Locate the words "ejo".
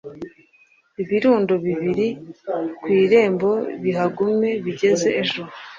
5.21-5.41